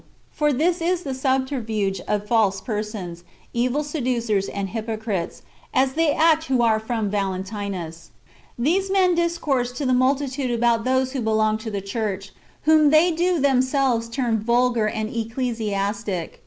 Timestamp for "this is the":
0.51-1.13